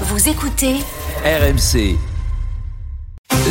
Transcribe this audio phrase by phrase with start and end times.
[0.00, 0.80] Vous écoutez
[1.24, 2.13] RMC.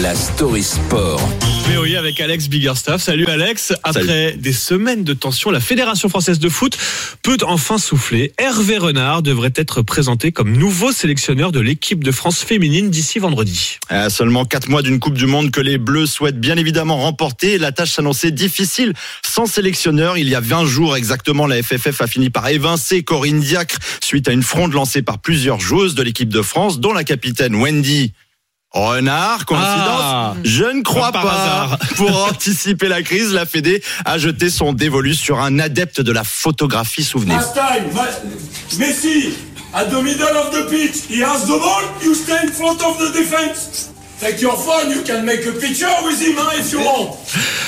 [0.00, 1.20] La story sport.
[1.68, 3.02] VOI avec Alex Biggerstaff.
[3.02, 3.74] Salut Alex.
[3.82, 6.78] Après des semaines de tension, la Fédération française de foot
[7.22, 8.32] peut enfin souffler.
[8.38, 13.78] Hervé Renard devrait être présenté comme nouveau sélectionneur de l'équipe de France féminine d'ici vendredi.
[13.90, 17.58] À seulement 4 mois d'une Coupe du Monde que les Bleus souhaitent bien évidemment remporter,
[17.58, 18.94] la tâche s'annonçait difficile.
[19.22, 23.40] Sans sélectionneur, il y a 20 jours exactement, la FFF a fini par évincer Corinne
[23.40, 27.04] Diacre suite à une fronde lancée par plusieurs joueuses de l'équipe de France, dont la
[27.04, 28.14] capitaine Wendy
[28.72, 30.34] Renard, coïncidence Ah.
[30.44, 31.20] Je ne crois pas.
[31.20, 31.78] hasard.
[31.96, 36.24] Pour anticiper la crise, la Fédé a jeté son dévolu sur un adepte de la
[36.24, 37.40] photographie, souvenez-vous.
[37.40, 39.34] Last time, Ma- Messi,
[39.74, 42.98] at the middle of the pitch, he has the ball, you stay in front of
[42.98, 43.90] the defense.
[44.20, 47.16] Take your phone, you can make a picture with him if you want.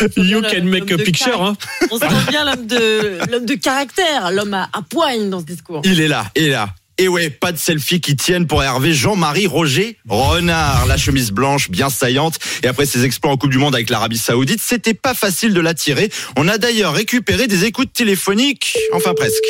[0.16, 1.40] You can make a picture.
[1.42, 1.56] Hein.
[1.90, 5.82] On sent bien l'homme de, l'homme de caractère, l'homme à, à poigne dans ce discours.
[5.84, 6.68] Il est là, il est là.
[7.00, 10.86] Et ouais, pas de selfie qui tienne pour Hervé Jean-Marie Roger Renard.
[10.86, 12.38] La chemise blanche bien saillante.
[12.64, 15.60] Et après ses exploits en Coupe du Monde avec l'Arabie Saoudite, c'était pas facile de
[15.60, 16.10] l'attirer.
[16.36, 18.76] On a d'ailleurs récupéré des écoutes téléphoniques.
[18.92, 19.44] Enfin presque.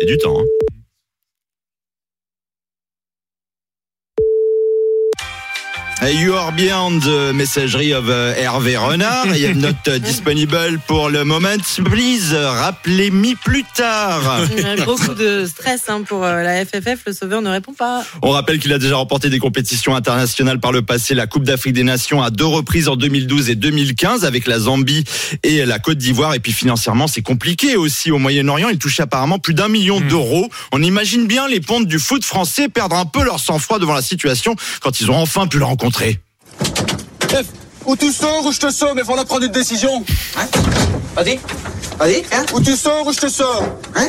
[0.00, 0.40] Et du temps.
[0.40, 0.83] hein.
[6.06, 9.26] You are beyond the messagerie of uh, Hervé Renard.
[9.34, 11.56] Il y a une note uh, disponible pour le moment.
[11.82, 14.20] Please, rappelez-moi plus tard.
[14.64, 17.04] Un gros coup de stress hein, pour euh, la FFF.
[17.06, 18.04] Le sauveur ne répond pas.
[18.20, 21.72] On rappelle qu'il a déjà remporté des compétitions internationales par le passé, la Coupe d'Afrique
[21.72, 25.04] des Nations à deux reprises en 2012 et 2015 avec la Zambie
[25.42, 26.34] et la Côte d'Ivoire.
[26.34, 28.68] Et puis financièrement, c'est compliqué aussi au Moyen-Orient.
[28.68, 30.50] Il touchait apparemment plus d'un million d'euros.
[30.70, 34.02] On imagine bien les pontes du foot français perdre un peu leur sang-froid devant la
[34.02, 35.93] situation quand ils ont enfin pu le rencontrer.
[37.30, 37.46] Chef,
[37.84, 40.04] ou tu sors ou je te sors, mais il faudra prendre une décision.
[40.36, 40.46] Hein?
[41.14, 41.38] Vas-y,
[41.98, 42.44] vas-y, hein?
[42.52, 43.62] Ou tu sors ou je te sors?
[43.94, 44.08] Hein?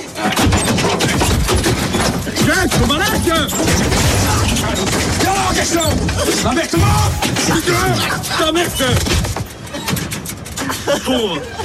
[2.36, 2.67] Final-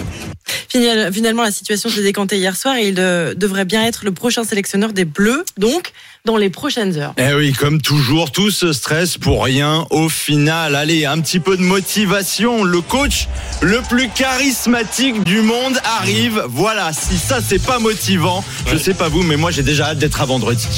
[0.70, 4.44] Finalement, la situation s'est décantée hier soir et il de- devrait bien être le prochain
[4.44, 5.92] sélectionneur des Bleus, donc
[6.24, 7.14] dans les prochaines heures.
[7.16, 10.76] Eh oui, comme toujours, tout ce stress pour rien au final.
[10.76, 12.62] Allez, un petit peu de motivation.
[12.62, 13.26] Le coach
[13.62, 16.44] le plus charismatique du monde arrive.
[16.48, 19.98] Voilà, si ça c'est pas motivant, je sais pas vous, mais moi j'ai déjà hâte
[19.98, 20.68] d'être à vendredi.